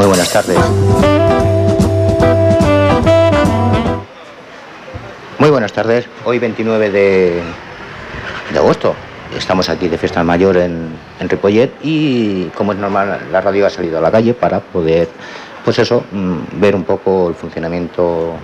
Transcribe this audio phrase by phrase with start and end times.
[0.00, 0.56] Muy buenas tardes.
[5.38, 6.06] Muy buenas tardes.
[6.24, 7.42] Hoy 29 de,
[8.56, 8.94] agosto.
[9.36, 10.88] Estamos aquí de fiesta mayor en,
[11.20, 15.10] en Ripollet y como es normal la radio ha salido a la calle para poder,
[15.66, 18.36] pues eso, mm, ver un poco el funcionamiento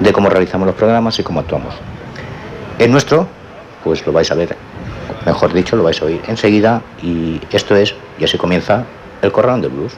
[0.00, 1.74] de cómo realizamos los programas y cómo actuamos.
[2.78, 3.28] El nuestro,
[3.84, 4.56] pues lo vais a ver,
[5.26, 8.86] mejor dicho, lo vais a oír enseguida y esto es, y así comienza,
[9.20, 9.92] el Corralón de Blues.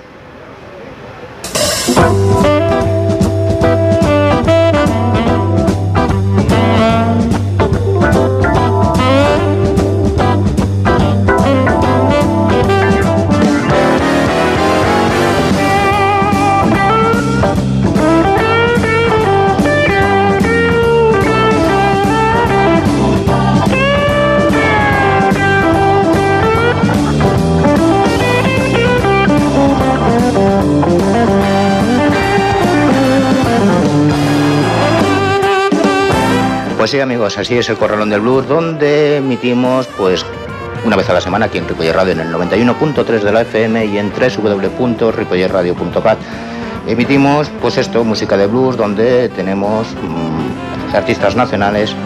[1.87, 2.54] Thank
[36.95, 40.25] sí, amigos, así es el Corralón del Blues, donde emitimos, pues,
[40.85, 43.87] una vez a la semana aquí en Ripoller Radio, en el 91.3 de la FM
[43.87, 46.19] y en www.ripollerradio.cat.
[46.87, 51.97] Emitimos, pues esto, música de blues, donde tenemos mm, artistas nacionales,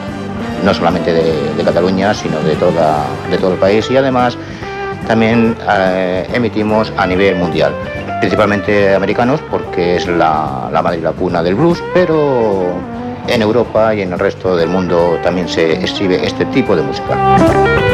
[0.64, 4.38] no solamente de, Cataluña, sino de, toda, de todo el país y además
[5.06, 7.74] también eh, emitimos a nivel mundial
[8.20, 12.97] principalmente americanos porque es la, la madre y la cuna del blues, pero
[13.28, 17.87] en Europa y en el resto del mundo también se exhibe este tipo de música.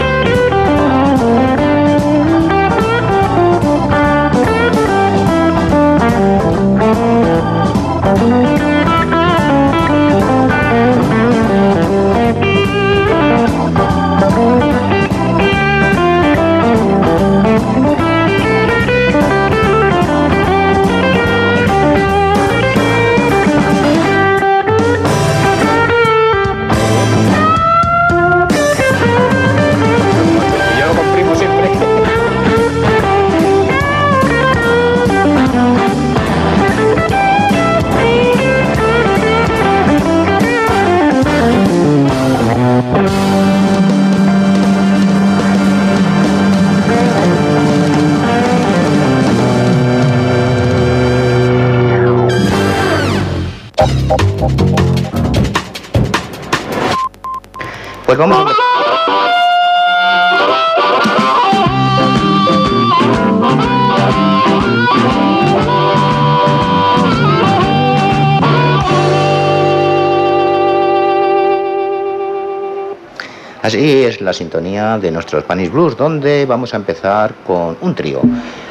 [74.24, 78.20] La sintonía de nuestro Spanish Blues, donde vamos a empezar con un trío.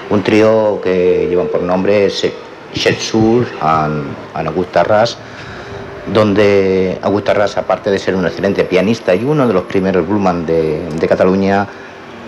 [0.09, 2.09] Un trío que llevan por nombre
[2.74, 5.18] Shetsul and, and Augusta Ras,
[6.12, 10.46] donde Augusto Arras, aparte de ser un excelente pianista y uno de los primeros bluesman
[10.46, 11.68] de, Cataluña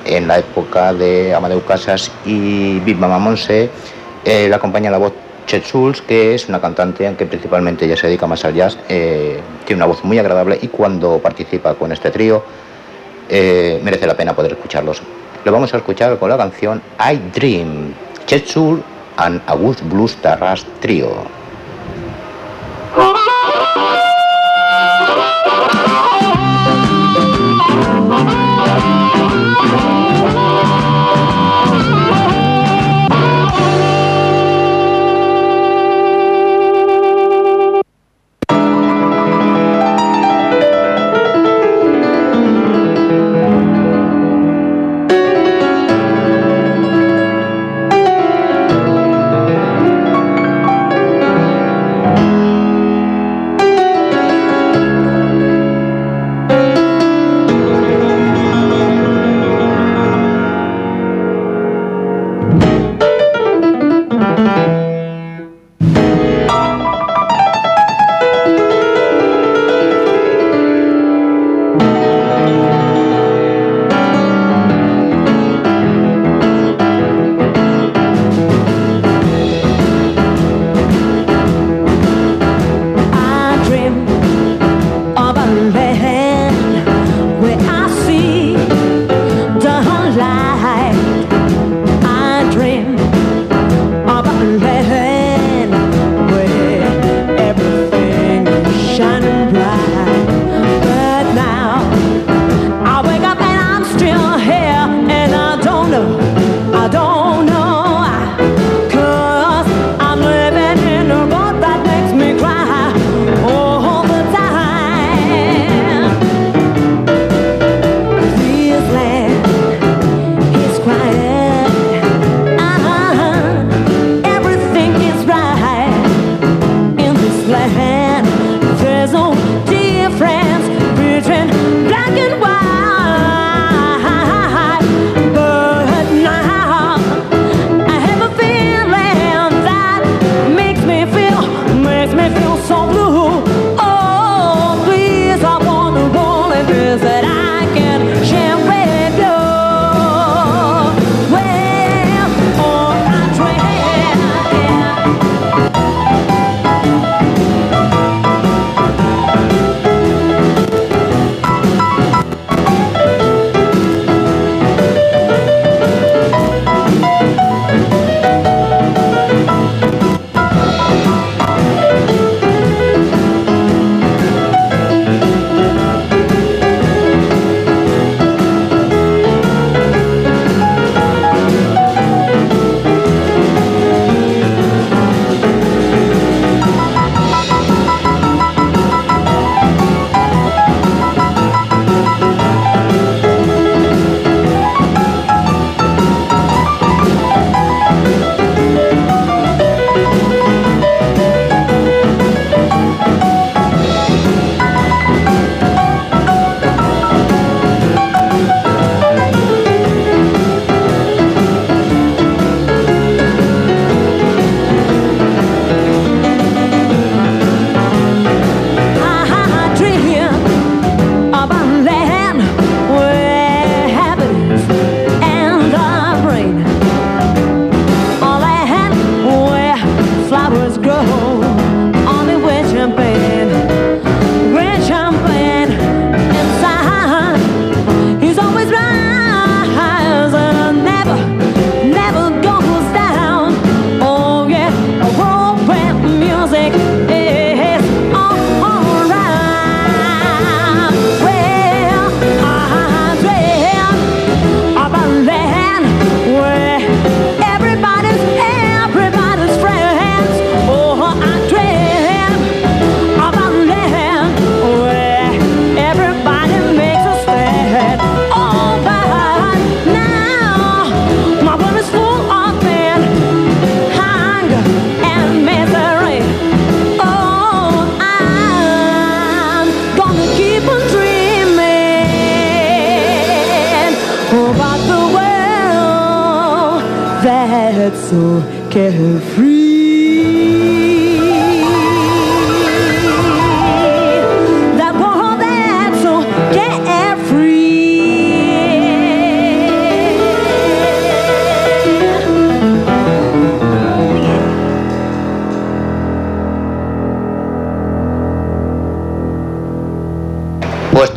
[0.05, 3.69] en la época de Amadeu Casas y Big Mama Monse,
[4.23, 5.13] eh, le acompaña la voz
[5.47, 9.39] Chet Schulz, que es una cantante, aunque principalmente ella se dedica más al jazz, eh,
[9.65, 12.43] tiene una voz muy agradable y cuando participa con este trío
[13.29, 15.01] eh, merece la pena poder escucharlos.
[15.43, 17.93] Lo vamos a escuchar con la canción I Dream,
[18.25, 18.81] Chet Schulz
[19.17, 21.44] and August Blues Tarras Trio.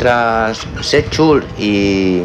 [0.09, 1.21] Vuestras Seth
[1.59, 2.23] y,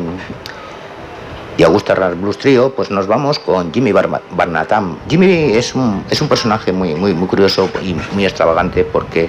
[1.57, 4.99] y Augusta Ras Blues Trio, pues nos vamos con Jimmy Barnatam.
[5.09, 9.27] Jimmy es un, es un personaje muy, muy, muy curioso y muy extravagante porque,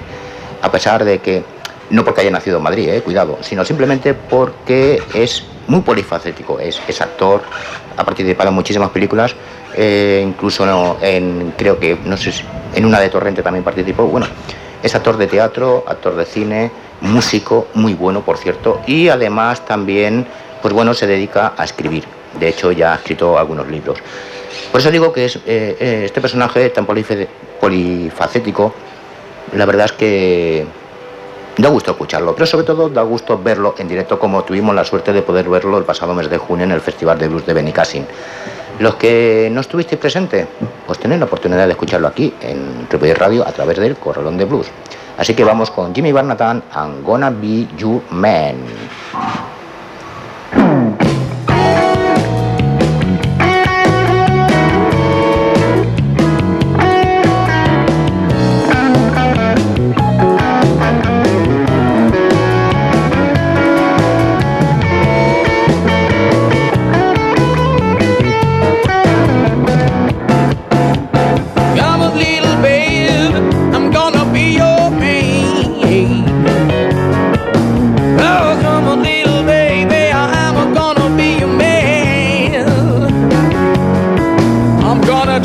[0.61, 1.43] a pesar de que,
[1.89, 6.79] no porque haya nacido en Madrid, eh, cuidado, sino simplemente porque es muy polifacético, es,
[6.87, 7.41] es actor,
[7.97, 9.35] ha participado en muchísimas películas,
[9.75, 12.31] eh, incluso en, creo que, no sé,
[12.73, 14.27] en una de Torrente también participó, bueno,
[14.85, 20.27] es actor de teatro, actor de cine, músico muy bueno, por cierto, y además también,
[20.61, 22.03] pues bueno, se dedica a escribir.
[22.39, 23.97] De hecho, ya ha escrito algunos libros.
[24.71, 28.75] Por eso digo que es, eh, eh, este personaje tan polifacético,
[29.53, 30.65] la verdad es que
[31.57, 35.13] da gusto escucharlo, pero sobre todo da gusto verlo en directo como tuvimos la suerte
[35.13, 38.05] de poder verlo el pasado mes de junio en el Festival de Blues de Benicassin.
[38.79, 40.47] Los que no estuvisteis presentes,
[40.85, 44.43] pues tenéis la oportunidad de escucharlo aquí en Triple Radio a través del Corralón de
[44.45, 44.67] Blues.
[45.17, 48.55] Así que vamos con Jimmy Barnatan and Gonna Be Your Man.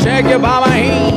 [0.03, 1.10] check you by.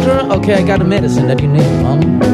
[0.00, 2.31] Okay, I got the medicine that you need, mom.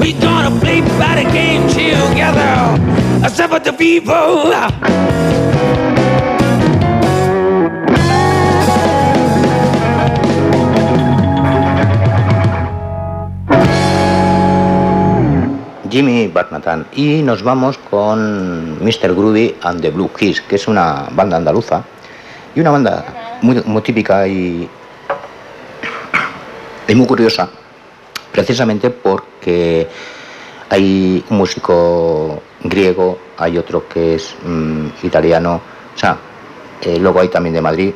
[0.00, 0.82] We gonna play
[1.32, 2.78] game together.
[15.88, 16.86] Jimmy Barnatan.
[16.94, 19.14] Y nos vamos con Mr.
[19.14, 21.82] Groovy and the Blue Keys, que es una banda andaluza
[22.54, 24.68] y una banda muy, muy típica y,
[26.86, 27.48] y muy curiosa,
[28.32, 29.88] precisamente porque
[30.68, 35.60] hay un músico griego, hay otro que es mm, italiano,
[35.94, 36.16] o sea,
[36.82, 37.92] eh, luego hay también de Madrid.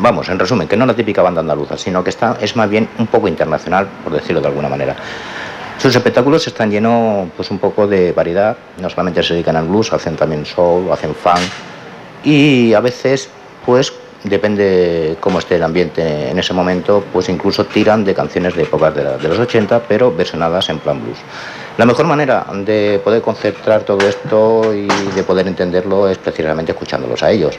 [0.00, 2.88] Vamos, en resumen, que no la típica banda andaluza, sino que está, es más bien
[2.98, 4.94] un poco internacional, por decirlo de alguna manera.
[5.78, 9.92] Sus espectáculos están llenos pues un poco de variedad, no solamente se dedican al blues,
[9.92, 11.40] hacen también soul, hacen funk
[12.24, 13.30] y a veces
[13.64, 13.92] pues
[14.24, 18.94] depende cómo esté el ambiente en ese momento, pues incluso tiran de canciones de épocas
[18.94, 21.18] de, los 80, pero versionadas en plan blues.
[21.76, 27.22] La mejor manera de poder concentrar todo esto y de poder entenderlo es precisamente escuchándolos
[27.22, 27.56] a ellos.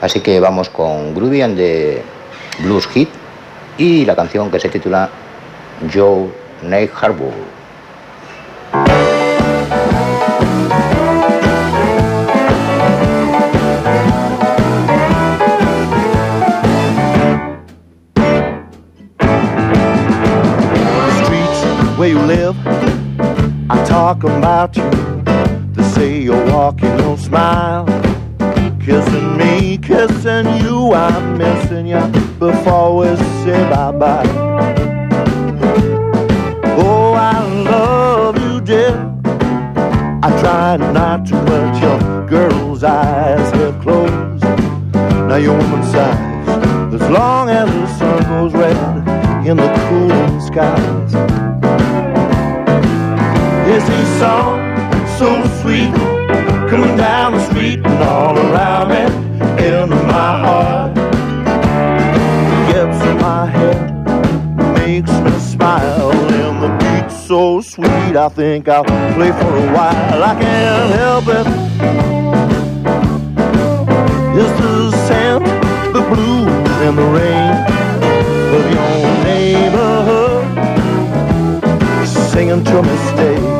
[0.00, 2.02] Así que vamos con Groovy and the
[2.60, 3.08] Blues Hit
[3.78, 5.08] y la canción que se titula
[5.92, 6.28] Joe
[6.62, 7.61] Nate Harbour.
[24.24, 24.90] About you.
[25.72, 27.86] They say you're walking, no smile.
[28.80, 32.00] Kissing me, kissing you, I'm missing you
[32.38, 34.26] before we say bye bye.
[36.84, 38.94] Oh, I love you, dear.
[40.22, 44.44] I try not to, but your girl's eyes have closed.
[45.28, 51.31] Now your woman sighs as long as the sun goes red in the cooling skies.
[53.82, 54.60] Is he song
[55.18, 55.28] so
[55.60, 55.92] sweet
[56.70, 59.02] coming down the street and all around me
[59.66, 60.94] into my heart?
[62.70, 64.06] Gets in my head,
[64.78, 68.14] makes me smile, and the beat's so sweet.
[68.16, 70.22] I think I'll play for a while.
[70.22, 71.46] I can't help it.
[74.38, 75.44] It's the scent,
[75.92, 77.54] the blues, and the rain
[78.54, 80.22] of your neighborhood
[82.32, 83.51] singing to me stay.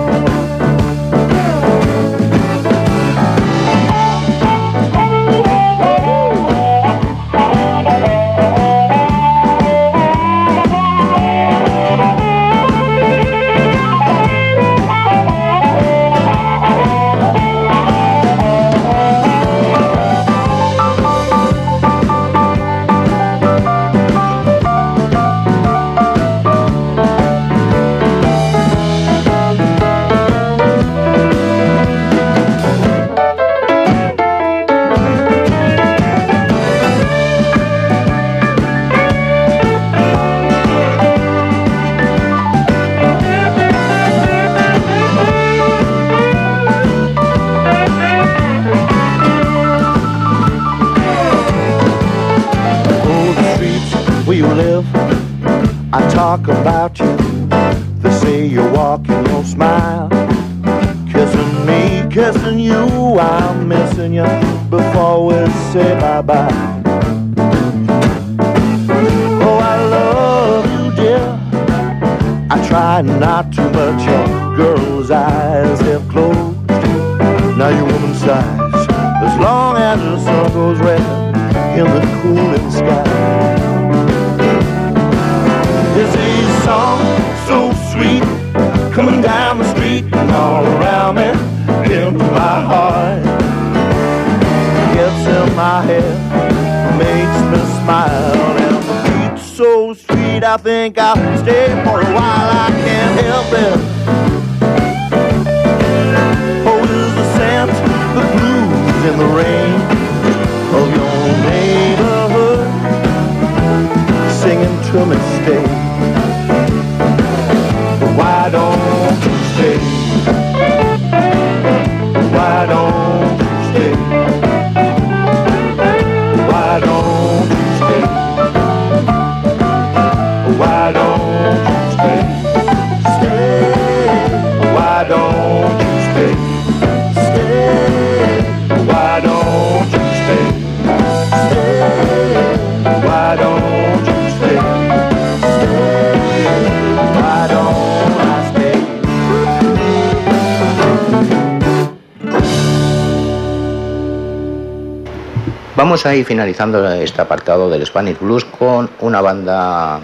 [155.93, 160.01] Vamos a finalizando este apartado del Spanish Blues con una banda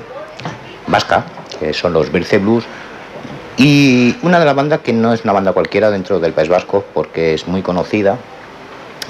[0.87, 1.25] vasca,
[1.59, 2.65] que son los Birce Blues,
[3.57, 6.85] Y una de las bandas que no es una banda cualquiera dentro del País Vasco,
[6.93, 8.19] porque es muy conocida.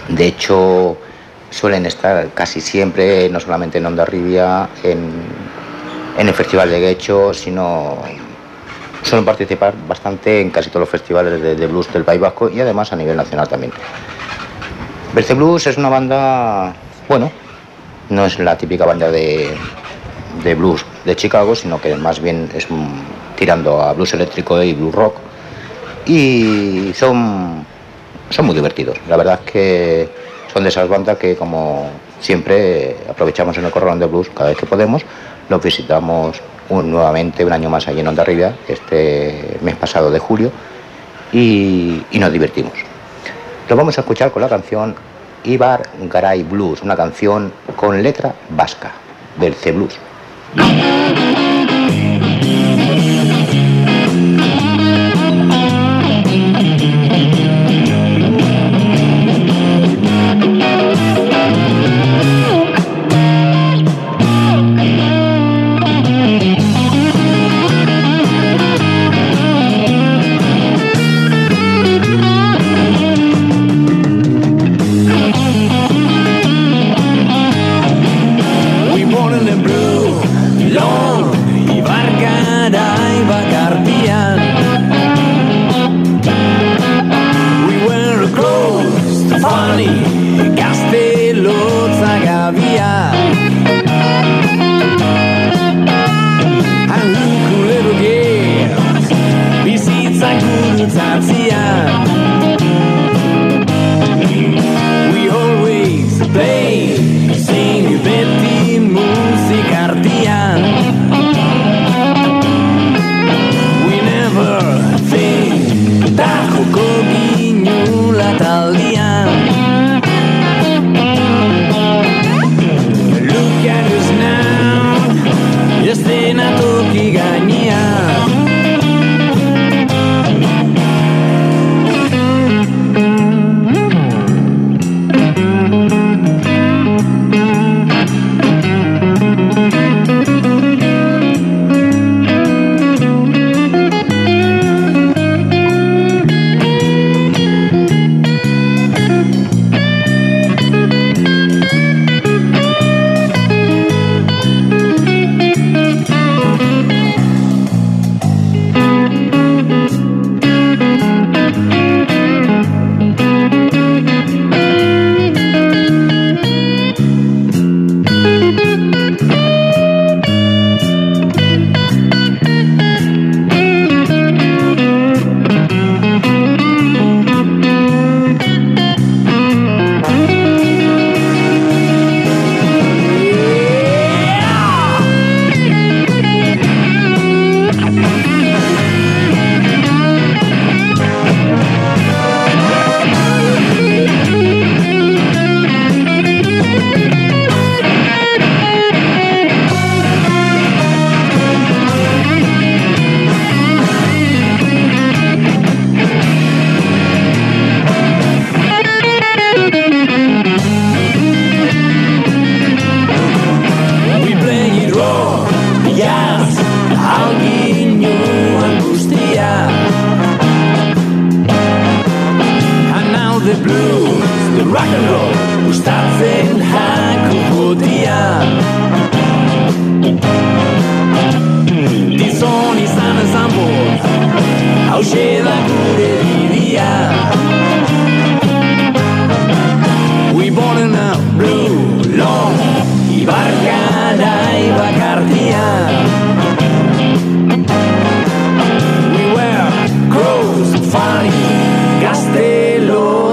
[0.07, 0.97] De hecho,
[1.51, 5.11] suelen estar casi siempre, no solamente en Onda Rivia, en,
[6.17, 7.99] en el Festival de Guecho, sino
[9.03, 12.93] suelen participar bastante en casi todos los festivales de blues del País Vasco y además
[12.93, 13.73] a nivel nacional también.
[15.19, 16.73] Berce Blues es una banda,
[17.09, 17.33] bueno,
[18.09, 19.53] no es la típica banda de,
[20.57, 22.69] blues de Chicago, sino que más bien es
[23.35, 25.17] tirando a blues eléctrico y blues rock.
[26.07, 27.67] Y son,
[28.31, 28.97] son muy divertidos.
[29.09, 30.09] La verdad es que
[30.53, 34.59] son de esas bandas que, como siempre, aprovechamos en el Corralón de Blues cada vez
[34.59, 35.03] que podemos.
[35.49, 40.53] Los visitamos nuevamente un año más allí en Onda Rivia, este mes pasado de julio,
[41.33, 42.75] y, y nos divertimos.
[43.69, 44.95] Lo vamos a escuchar con la canción
[45.45, 48.93] Ibar Garay Blues, una canción con letra vasca,
[49.39, 49.73] del C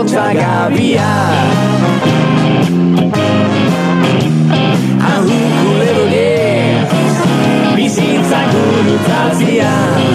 [0.07, 1.07] Ja Gabia
[5.01, 5.39] Alu
[5.79, 6.91] little yes
[7.75, 10.14] Bizitza guztiz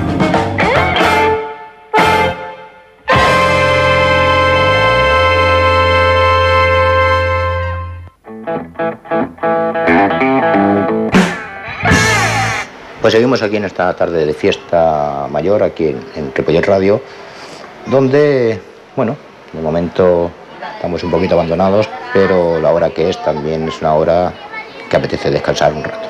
[13.01, 17.01] Pues seguimos aquí en esta tarde de fiesta mayor, aquí en, en Radio,
[17.87, 18.61] donde,
[18.95, 19.17] bueno,
[19.51, 20.29] de momento
[20.75, 24.31] estamos un poquito abandonados, pero la hora que es también es una hora
[24.87, 26.07] que apetece descansar un rato.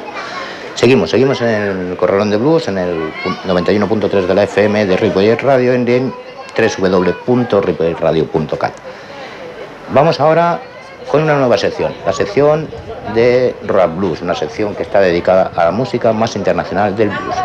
[0.75, 3.13] Seguimos, seguimos en el Corralón de Blues, en el
[3.47, 6.13] 91.3 de la FM de Ripollet Radio, en, en
[7.25, 8.73] www.ripolletradio.cat.
[9.93, 10.59] Vamos ahora
[11.07, 12.67] con una nueva sección, la sección
[13.13, 17.35] de Rock Blues, una sección que está dedicada a la música más internacional del blues.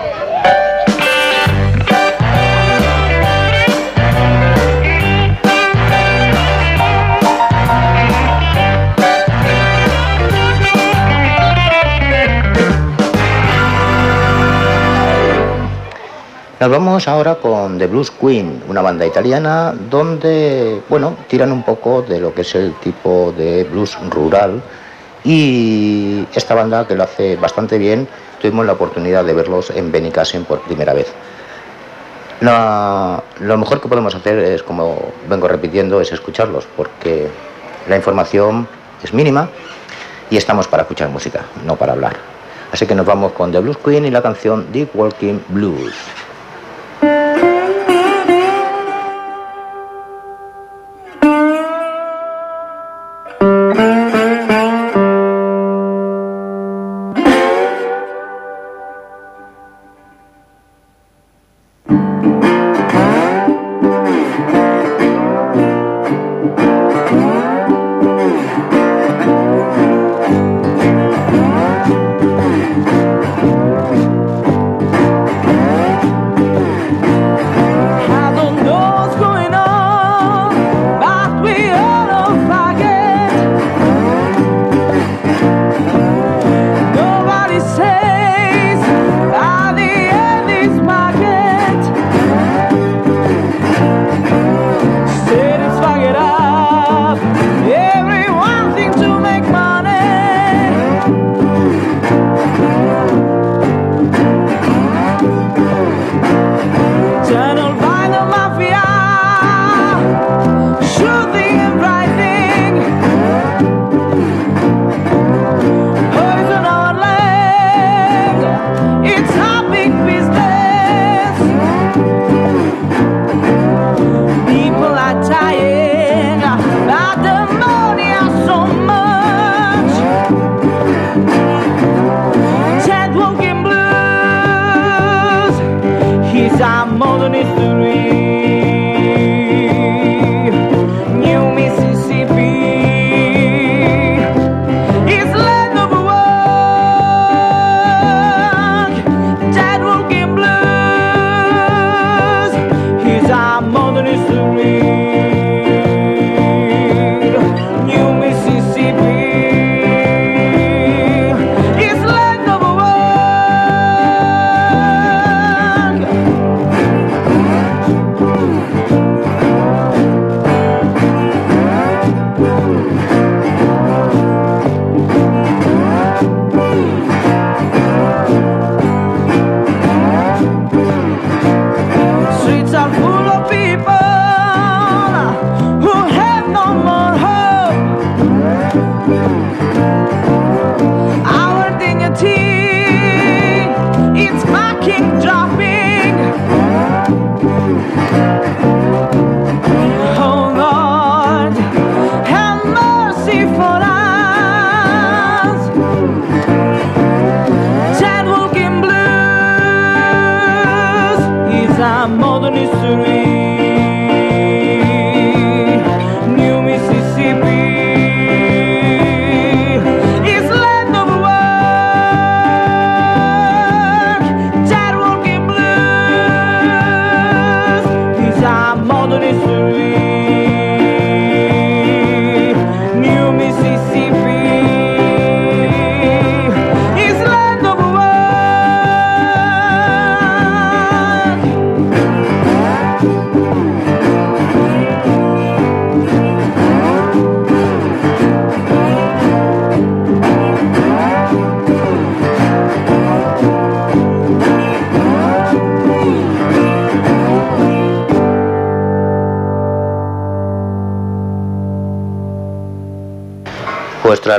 [16.59, 22.01] Nos vamos ahora con The Blues Queen, una banda italiana donde, bueno, tiran un poco
[22.01, 24.63] de lo que es el tipo de blues rural
[25.23, 28.09] y esta banda que lo hace bastante bien,
[28.41, 31.13] tuvimos la oportunidad de verlos en Benicassin por primera vez.
[32.41, 37.29] Lo mejor que podemos hacer es, como vengo repitiendo, es escucharlos, porque
[37.87, 38.67] la información
[39.03, 39.51] es mínima
[40.31, 42.17] y estamos para escuchar música, no para hablar.
[42.73, 45.95] Así que nos vamos con The Blues Queen y la canción Deep Walking Blues.
[47.03, 47.56] Música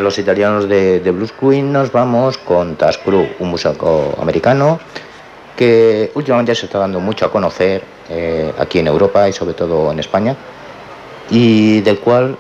[0.08, 4.80] los italianos de, de Blues Queen nos vamos con Task Crew, un músico americano
[5.54, 9.92] que últimamente se está dando mucho a conocer eh, aquí en Europa y sobre todo
[9.92, 10.34] en España
[11.30, 12.38] y del cual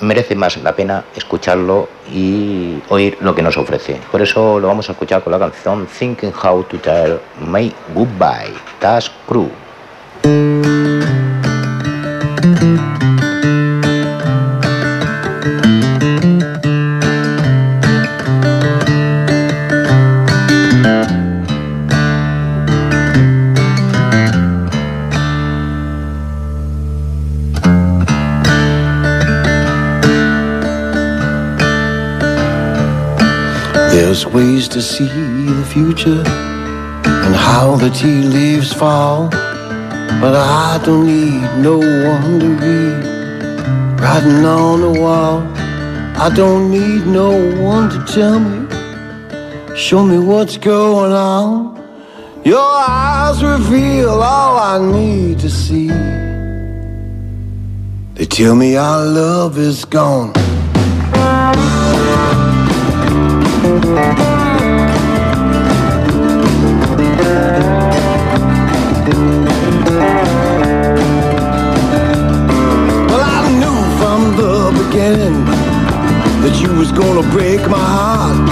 [0.00, 3.98] merece más la pena escucharlo y oír lo que nos ofrece.
[4.12, 8.52] Por eso lo vamos a escuchar con la canción Thinking How to Tell My Goodbye,
[8.78, 9.48] Task Crew.
[34.80, 36.22] To see the future
[37.24, 39.28] and how the tea leaves fall.
[40.22, 45.40] But I don't need no one to read writing on the wall.
[46.26, 47.30] I don't need no
[47.62, 51.76] one to tell me, show me what's going on.
[52.42, 55.88] Your eyes reveal all I need to see.
[58.14, 60.39] They tell me our love is gone.
[76.42, 78.48] That you was gonna break my heart.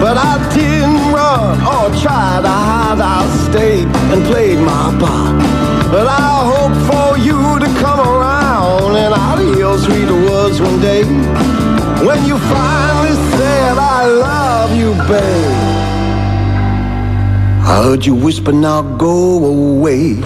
[0.00, 3.00] But I didn't run or try to hide.
[3.00, 5.36] I stayed and played my part.
[5.92, 11.04] But I hope for you to come around and I'll hear sweet words one day.
[12.06, 15.52] When you finally said I love you, babe.
[17.68, 20.22] I heard you whisper, now go away.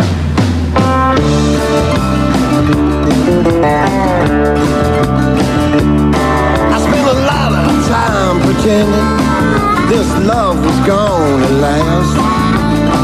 [0.77, 1.16] I
[8.44, 9.09] pretending
[9.88, 12.14] this love was gonna last.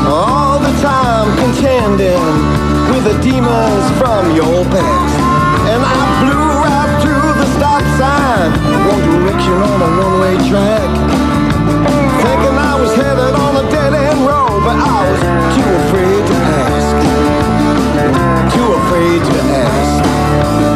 [0.06, 2.22] All the time contending
[2.90, 5.16] with the demons from your past.
[5.66, 8.50] And I blew right through the stop sign,
[8.86, 10.90] one direction on a one-way track.
[12.22, 15.20] Thinking I was headed on a dead-end road, but I was
[15.56, 16.94] too afraid to ask.
[18.54, 20.75] Too afraid to ask.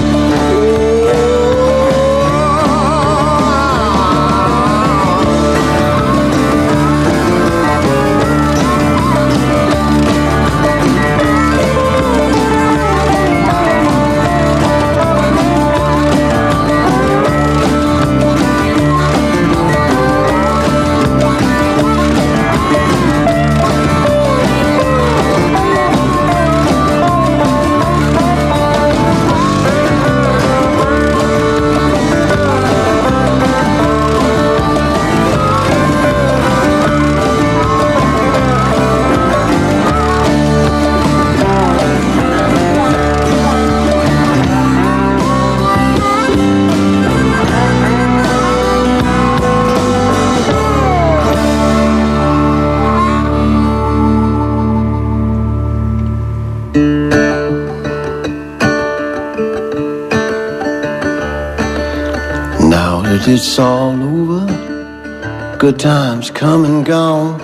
[63.11, 67.41] That it's all over, good times come and gone.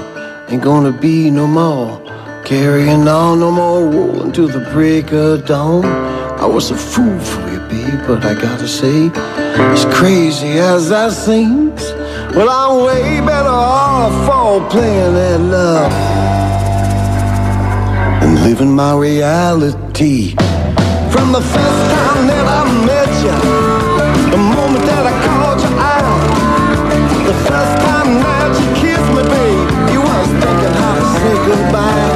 [0.47, 2.01] Ain't gonna be no more
[2.45, 5.83] carrying on, no more rolling till the break of dawn.
[6.39, 9.11] I was a fool for you, babe, but I gotta say,
[9.73, 11.83] as crazy as that seems,
[12.33, 15.91] well, I'm way better off for playing that love
[18.23, 20.33] and living my reality.
[21.11, 23.37] From the first time that I met you,
[24.31, 25.06] the moment that
[27.45, 32.06] first time that you kissed me, babe, you was thinking how to say goodbye.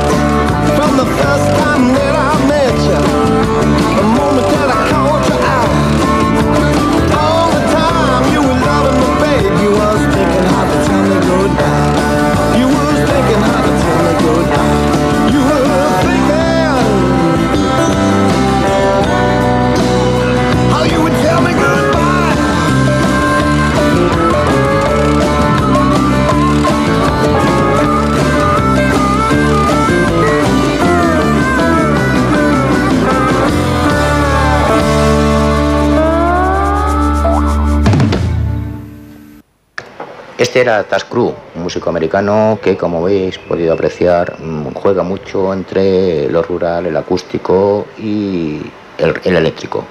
[40.51, 45.53] Este era Taz Crew, un músico americano que, como habéis podido apreciar, mm, juega mucho
[45.53, 48.59] entre lo rural, el acústico y
[48.97, 49.85] el, el eléctrico.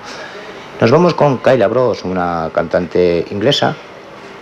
[0.78, 3.74] Nos vamos con Kyla Bros, una cantante inglesa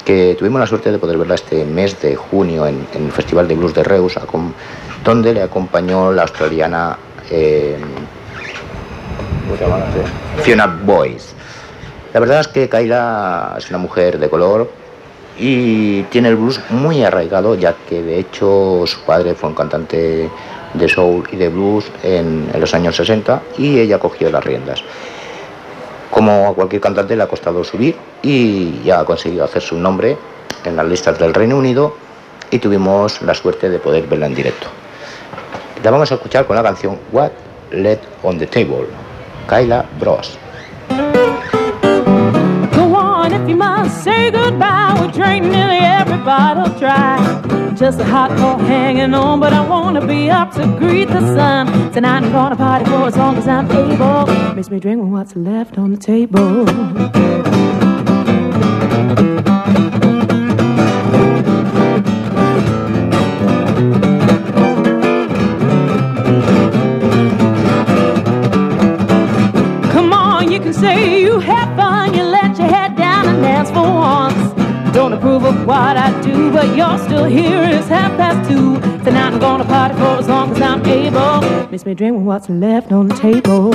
[0.05, 3.47] que tuvimos la suerte de poder verla este mes de junio en, en el Festival
[3.47, 4.19] de Blues de Reus,
[5.05, 6.99] donde le acompañó la australiana
[7.31, 7.79] eh.
[10.43, 11.29] Fiona Boyce.
[12.13, 14.88] La verdad es que Kyla es una mujer de color
[15.39, 20.29] y tiene el blues muy arraigado, ya que de hecho su padre fue un cantante
[20.75, 24.83] de soul y de blues en, los años 60 y ella cogió las riendas.
[26.11, 30.17] Como a cualquier cantante le ha costado subir y ya ha conseguido hacer su nombre
[30.65, 31.95] en las listas del Reino Unido
[32.51, 34.67] y tuvimos la suerte de poder verla en directo.
[35.83, 37.31] La vamos a escuchar con la canción What
[37.71, 38.87] Let on the Table,
[39.49, 40.39] Kyla Bros.
[43.49, 44.99] You must say goodbye.
[45.01, 47.17] We drink nearly every bottle dry.
[47.75, 51.67] Just a hot cold hanging on, but I wanna be up to greet the sun.
[51.93, 54.27] Tonight I'm gonna party for as long as I'm able.
[54.55, 56.67] Makes me drink with what's left on the table.
[69.95, 71.88] Come on, you can say you had fun.
[75.09, 77.63] Don't approve of what I do, but you're still here.
[77.63, 78.79] It's half past two.
[79.05, 81.71] Tonight I'm gonna party for as long as I'm able.
[81.71, 83.71] Makes me drink with what's left on the table.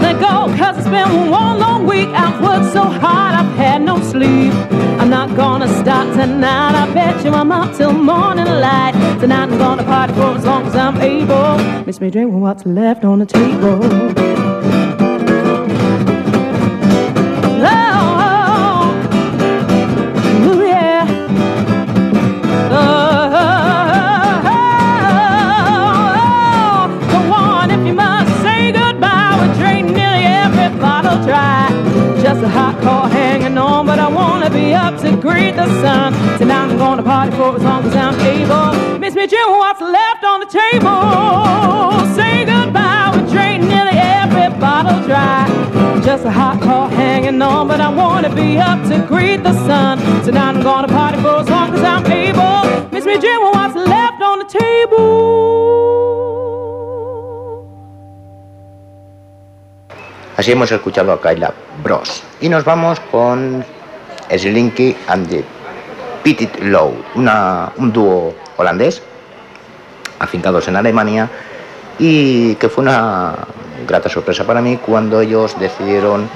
[0.00, 2.10] Let go, cause it's been one long week.
[2.10, 4.52] I've worked so hard, I've had no sleep.
[5.16, 6.74] Not gonna stop tonight.
[6.74, 8.92] I bet you I'm up till morning light.
[9.18, 11.56] Tonight I'm gonna party for as long as I'm able.
[11.86, 14.25] Miss me drink with what's left on the table.
[37.06, 38.98] Party for as long as I'm able.
[38.98, 41.00] Miss me, Jim, what's left on the table?
[42.18, 43.14] Say goodbye.
[43.14, 45.46] We drink nearly every bottle dry.
[46.02, 49.98] Just a hot call hanging on, but I wanna be up to greet the sun.
[50.24, 52.90] Tonight I'm gonna party for as long as I'm able.
[52.90, 55.36] Miss me, Jim, what's left on the table?
[60.36, 62.22] Así hemos escuchado a Kyla Bros.
[62.40, 63.64] Y nos vamos con
[64.28, 65.44] Slinky and the
[66.26, 69.00] Petit Low, un dúo holandés
[70.18, 71.30] afincados en Alemania
[72.00, 73.46] y que fue una
[73.86, 76.28] grata sorpresa para mí cuando ellos decidieron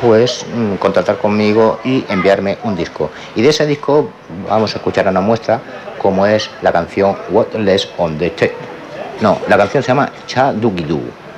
[0.00, 3.10] pues mm, contratar conmigo y enviarme un disco.
[3.34, 4.10] Y de ese disco
[4.48, 5.60] vamos a escuchar una muestra
[6.00, 8.54] como es la canción What Less on the Table.
[9.20, 10.72] No, la canción se llama Cha Doo.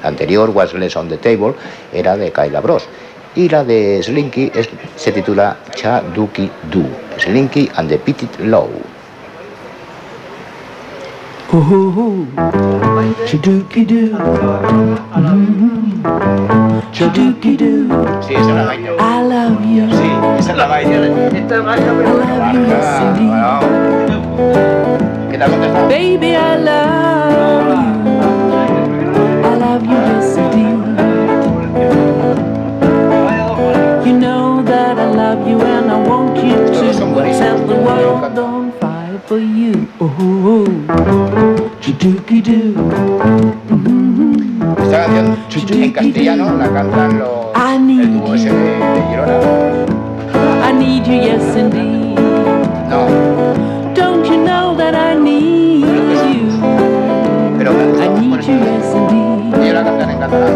[0.03, 1.55] La anterior, What's Less on the Table,
[1.91, 2.87] era de Kyla Bros.
[3.37, 6.87] Y la de Slinky es- se titula Cha Doogie Doo.
[7.19, 8.69] Slinky and the Petit Low.
[18.21, 18.91] Sí, esa es la vaina.
[18.99, 19.87] I love you.
[19.91, 21.07] Sí, esa es la vaina.
[21.37, 23.33] Esta la love you, yes, indeed.
[25.31, 25.89] ¿Qué te ha contestado?
[25.89, 27.83] Baby, I love you.
[29.45, 29.83] I love.
[29.85, 29.99] You
[36.09, 39.87] want you to buenísimos, set the world on fire for you.
[40.01, 40.67] Ooh,
[41.81, 42.75] chadookie doo.
[43.69, 44.83] Mm-hmm.
[44.83, 49.39] Esta canción en castellano la cantan los, I el need dúo ese de, de Girona.
[50.63, 52.19] I need you, yes, indeed.
[52.89, 53.07] No,
[53.95, 56.49] Don't you know that I need you?
[57.59, 59.63] pero I need you, yes, indeed.
[59.63, 60.55] Ellos la cantan en catalán.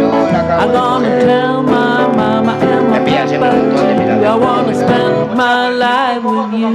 [0.00, 3.56] No la acabo I'm de gonna tell my mama and my Me pillan siempre un
[3.68, 4.07] montón de.
[4.28, 6.70] I wanna spend my life with you.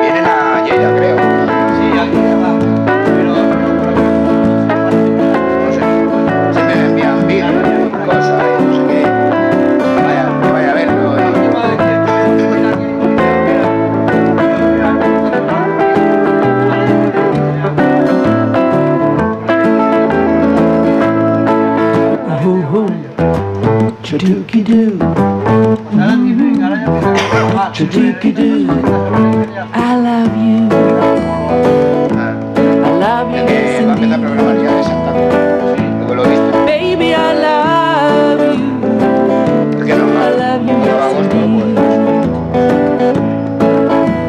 [0.00, 1.16] Viene la Yeya, creo.
[1.76, 2.50] Sí, alguien va.
[3.04, 3.34] Pero no
[5.74, 5.82] sé.
[6.54, 9.02] Se me envían vídeos y cosas y no sé qué.
[10.04, 11.08] Vaya, vaya a verlo.
[22.46, 22.92] Ooh, ooh.
[24.04, 25.35] Chadookie doo.
[27.76, 28.66] Chadookie doo.
[29.74, 30.68] I love you.
[32.82, 35.10] I love you, eh, yes Va a empezar a programar ya de Santa
[35.98, 36.36] luego lo he.
[36.64, 37.16] Baby, I
[37.46, 38.66] love you.
[39.78, 41.82] Es que no, I love you, no, yes agosto no puedo.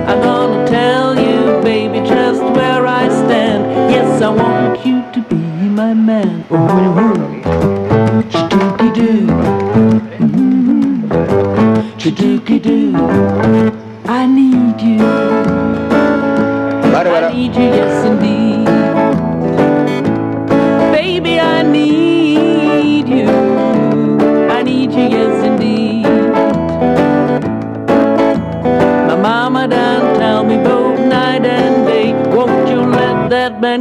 [0.10, 3.62] I'm gonna tell you, baby, just where I stand.
[3.90, 5.36] Yes, I want you to be
[5.70, 6.44] my man.
[6.52, 7.17] Oh, oh,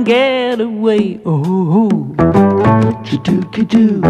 [0.04, 1.20] get away?
[1.24, 1.88] Oh,
[3.02, 3.40] doo.
[3.64, 4.00] Doo.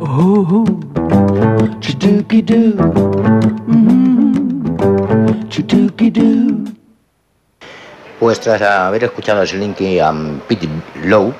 [0.00, 0.64] Oh,
[1.98, 2.22] doo.
[6.10, 6.64] Doo.
[8.18, 10.68] Pues tras haber escuchado a Slinky and Pete
[11.04, 11.34] Lowe,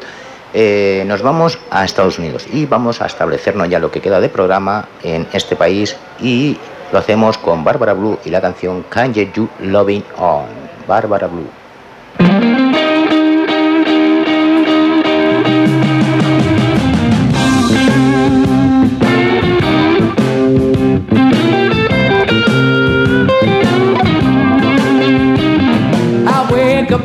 [0.52, 4.28] eh, nos vamos a Estados Unidos y vamos a establecernos ya lo que queda de
[4.28, 6.56] programa en este país y
[6.92, 10.46] lo hacemos con Barbara Blue y la canción Get You Loving On.
[10.86, 11.48] Barbara Blue.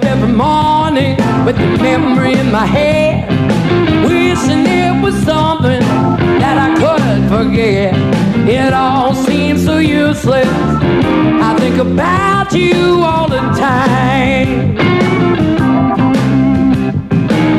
[0.03, 3.27] Every morning with the memory in my head,
[4.03, 5.40] wishing it was something
[10.11, 10.47] useless.
[11.47, 14.75] I think about you all the time.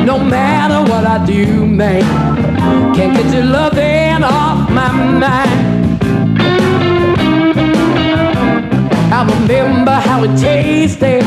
[0.05, 2.03] No matter what I do, man,
[2.95, 4.91] can't get your loving off my
[5.23, 6.03] mind.
[9.17, 11.23] I remember how it tasted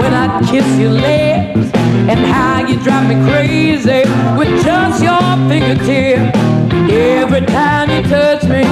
[0.00, 1.70] when I kiss your lips
[2.10, 4.02] and how you drive me crazy
[4.38, 6.55] with just your fingertip.
[6.88, 8.62] Every time you touch me,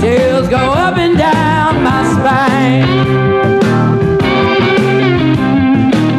[0.00, 2.86] chills go up and down my spine.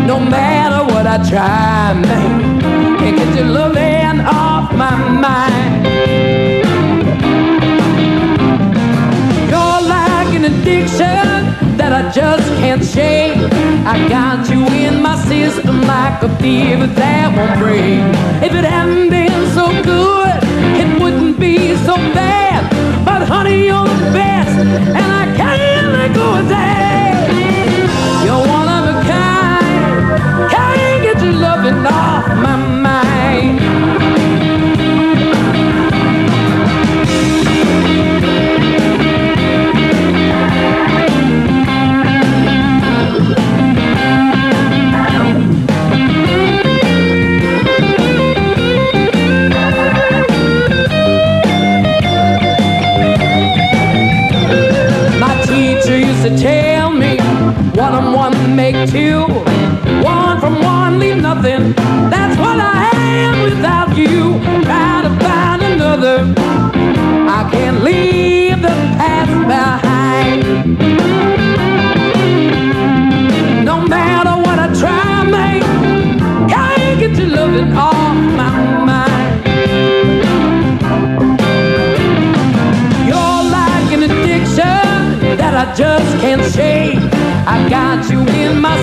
[0.05, 2.59] No matter what I try, man,
[2.99, 4.95] can't get your loving off my
[5.25, 5.85] mind.
[9.49, 13.37] You're like an addiction that I just can't shake.
[13.85, 18.03] I got you in my system like a fever that won't break.
[18.43, 20.46] If it hadn't been so good,
[22.13, 22.61] bad.
[23.05, 26.66] But honey, you're the best, and I can't let go of that.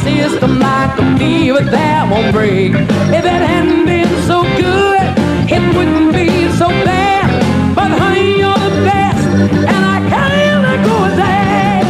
[0.01, 2.73] System like a fever that won't break.
[2.73, 5.05] If it hadn't been so good,
[5.51, 7.31] it wouldn't be so bad.
[7.75, 9.27] But honey, you're the best,
[9.71, 11.85] and I can't let go of that.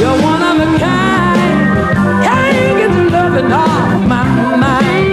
[0.00, 4.24] You're one of a kind, can't get loving off my
[4.64, 5.08] mind.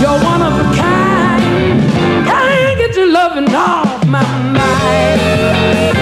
[0.00, 1.76] You're one of a kind.
[2.30, 4.22] Can't get your loving off my
[4.58, 6.01] mind.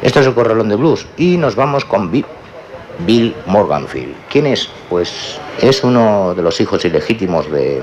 [0.02, 4.16] Esto es el Corralón de Blues y nos vamos con Bill, Morganfield.
[4.28, 4.68] ¿Quién es?
[4.90, 7.80] Pues es uno de los hijos ilegítimos de,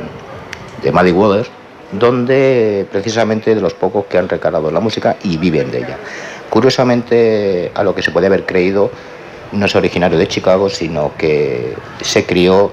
[0.83, 1.49] de Waters,
[1.93, 5.97] donde precisamente de los pocos que han recalado la música y viven de ella.
[6.49, 8.91] Curiosamente, a lo que se puede haber creído,
[9.51, 12.71] no es originario de Chicago, sino que se crió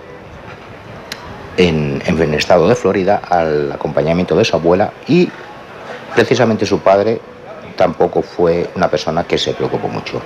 [1.56, 5.28] en, el estado de Florida al acompañamiento de su abuela y
[6.14, 7.20] precisamente su padre
[7.76, 10.20] tampoco fue una persona que se preocupó mucho.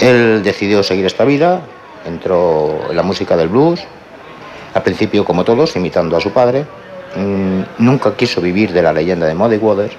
[0.00, 1.60] Él decidió seguir esta vida,
[2.06, 3.80] entró en la música del blues,
[4.74, 6.64] al principio como todos, imitando a su padre.
[7.16, 9.94] Mm, nunca quiso vivir de la leyenda de Muddy Waters,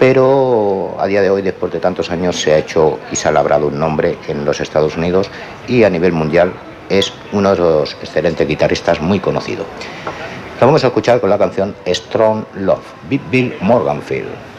[0.00, 3.32] pero a día de hoy, después de tantos años, se ha hecho y se ha
[3.32, 5.30] labrado un nombre en los Estados Unidos
[5.68, 6.54] y a nivel mundial
[6.88, 9.66] es uno de los excelentes guitarristas muy conocido.
[10.58, 14.49] Lo vamos a escuchar con la canción Strong Love, Big Bill Morganfield.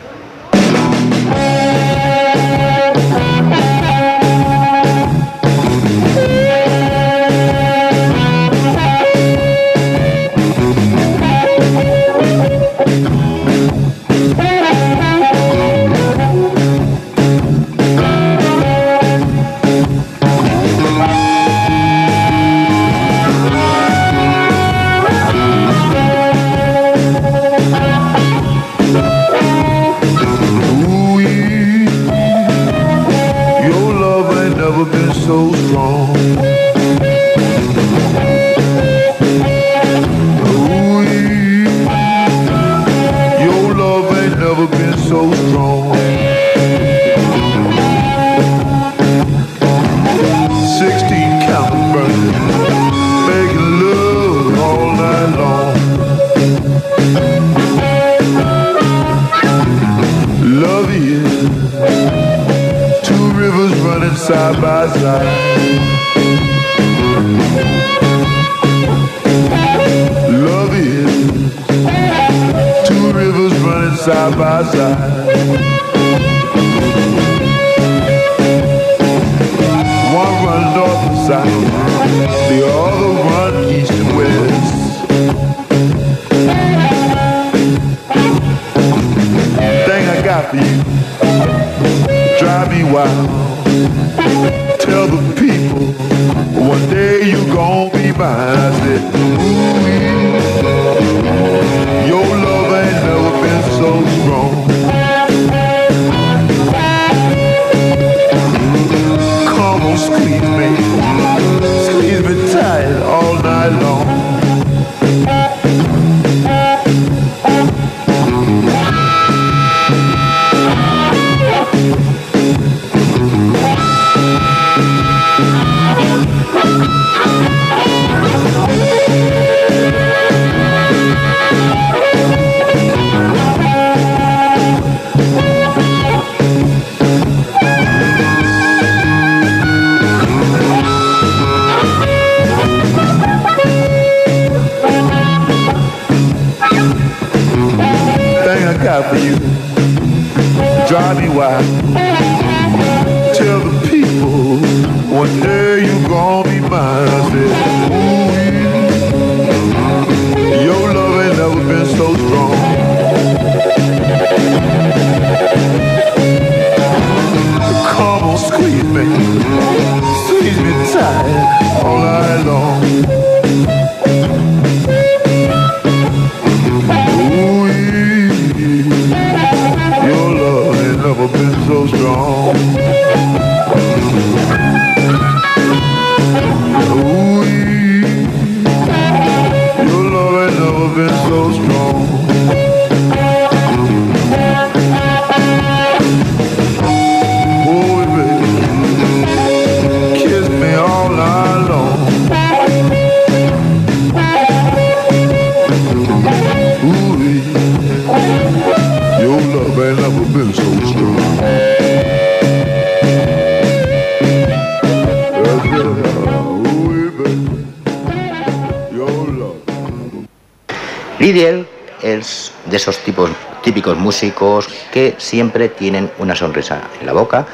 [225.31, 227.45] Siempre tienen una sonrisa en la boca,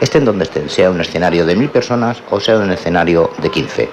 [0.00, 3.90] estén donde estén, sea un escenario de mil personas o sea un escenario de 15.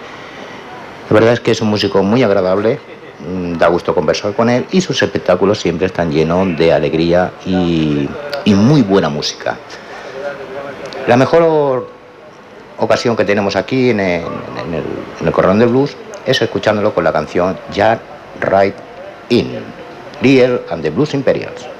[1.10, 2.80] La verdad es que es un músico muy agradable,
[3.20, 8.08] mm, da gusto conversar con él y sus espectáculos siempre están llenos de alegría y,
[8.46, 9.58] muy buena música.
[11.06, 11.90] La mejor
[12.78, 14.24] ocasión que tenemos aquí en el,
[15.20, 18.00] en Corralón del Blues es escuchándolo con la canción Jack
[18.40, 18.76] Right
[19.30, 19.60] In,
[20.22, 21.73] Liel and the Blues Imperials.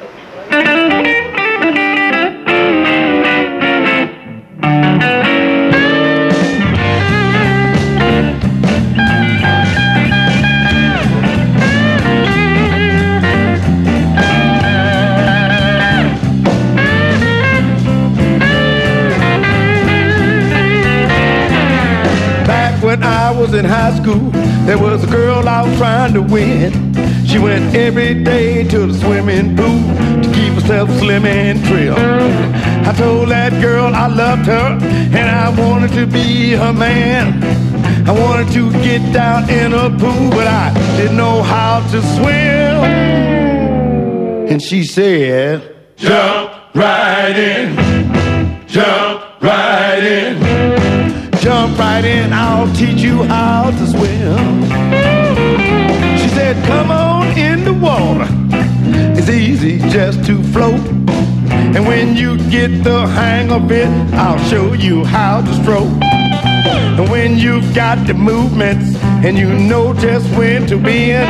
[24.04, 24.30] School,
[24.66, 26.72] there was a girl I was trying to win.
[27.26, 29.82] She went every day to the swimming pool
[30.22, 31.96] to keep herself slim and trim.
[32.86, 34.78] I told that girl I loved her
[35.18, 37.42] and I wanted to be her man.
[38.08, 42.84] I wanted to get down in a pool, but I didn't know how to swim.
[44.52, 50.43] And she said, Jump right in, jump right in,
[51.44, 54.64] jump right in, I'll teach you how to swim.
[56.18, 58.28] She said, Come on in the water,
[59.20, 60.80] it's easy just to float.
[61.76, 65.92] And when you get the hang of it, I'll show you how to stroke.
[66.98, 71.28] And when you've got the movements and you know just when to be in,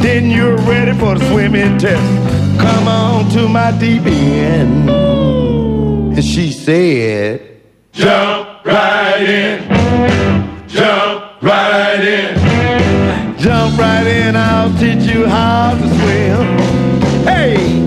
[0.00, 2.58] then you're ready for the swimming test.
[2.58, 4.88] Come on to my deep end.
[4.88, 7.60] And she said,
[7.92, 17.24] Jump right in, jump right in, jump right in, I'll teach you how to swim.
[17.24, 17.79] Hey!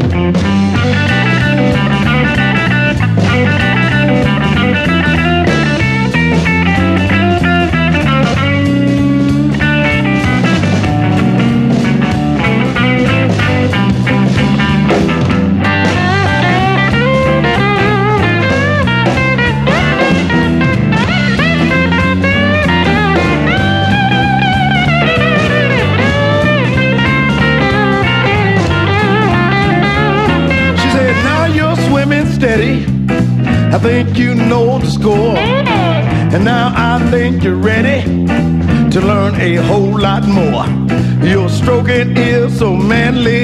[33.73, 35.35] I think you know the score.
[35.35, 38.03] And now I think you're ready
[38.91, 40.67] to learn a whole lot more.
[41.27, 43.41] Your stroking is so manly.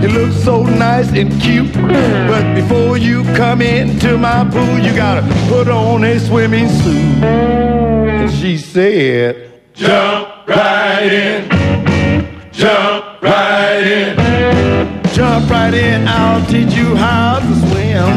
[0.00, 1.72] You look so nice and cute.
[1.74, 7.24] But before you come into my pool, you gotta put on a swimming suit.
[7.24, 10.25] And she said, Jump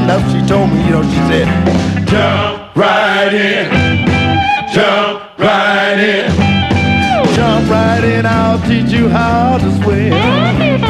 [0.09, 0.41] swim.
[0.41, 1.47] She told me, you know, she said,
[2.07, 3.69] Jump right in,
[4.73, 10.13] jump right in, jump right in, I'll teach you how to swim.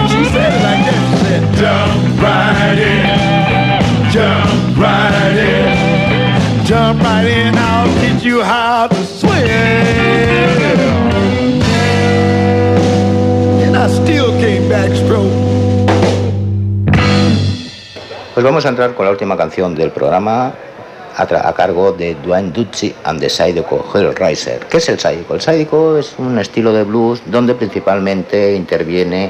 [0.09, 7.25] She said it like that, she said, Jump right in, jump right in, jump right
[7.25, 9.98] in, I'll teach you how to swim.
[18.39, 20.53] Pues vamos a entrar con la última canción del programa
[21.17, 24.65] a, cargo de Dwayne Ducci and the Zydeco Hellraiser.
[24.67, 25.35] ¿Qué es el Zydeco?
[25.35, 29.29] El Zydeco es un estilo de blues donde principalmente interviene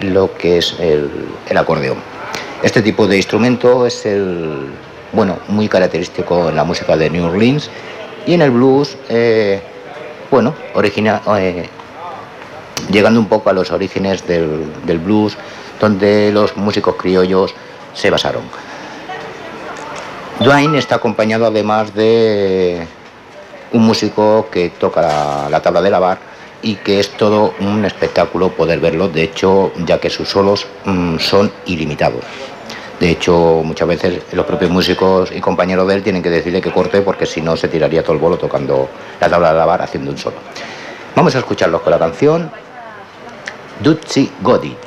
[0.00, 1.98] lo que es el, acordeón.
[2.62, 4.60] Este tipo de instrumento es el,
[5.12, 7.68] bueno, muy característico en la música de New Orleans
[8.26, 9.60] y en el blues, eh,
[10.30, 11.68] bueno, origina, eh,
[12.90, 15.36] llegando un poco a los orígenes del blues,
[15.78, 17.54] donde los músicos criollos
[17.96, 18.44] se basaron.
[20.38, 22.86] Dwayne está acompañado además de
[23.72, 26.18] un músico que toca la, la tabla de lavar
[26.62, 31.18] y que es todo un espectáculo poder verlo, de hecho, ya que sus solos mm,
[31.18, 32.22] son ilimitados.
[33.00, 36.72] De hecho, muchas veces los propios músicos y compañeros de él tienen que decirle que
[36.72, 38.88] corte porque si no se tiraría todo el bolo tocando
[39.20, 40.36] la tabla de lavar haciendo un solo.
[41.14, 42.50] Vamos a escucharlos con la canción
[43.82, 44.85] Dutzy Godit.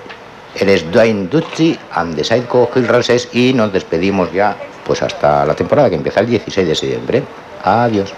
[0.60, 5.56] Eres Dwayne Dutzy and the Sideco Hill Rances y nos despedimos ya pues hasta la
[5.56, 7.24] temporada que empieza el 16 de septiembre.
[7.64, 8.14] Adiós.